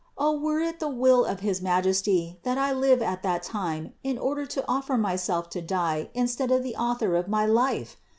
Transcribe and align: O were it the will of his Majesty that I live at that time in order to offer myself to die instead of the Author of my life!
O 0.17 0.35
were 0.35 0.59
it 0.61 0.79
the 0.79 0.87
will 0.89 1.25
of 1.25 1.41
his 1.41 1.61
Majesty 1.61 2.39
that 2.41 2.57
I 2.57 2.73
live 2.73 3.03
at 3.03 3.21
that 3.21 3.43
time 3.43 3.93
in 4.03 4.17
order 4.17 4.47
to 4.47 4.65
offer 4.67 4.97
myself 4.97 5.47
to 5.51 5.61
die 5.61 6.09
instead 6.15 6.49
of 6.49 6.63
the 6.63 6.75
Author 6.75 7.15
of 7.15 7.27
my 7.27 7.45
life! 7.45 7.97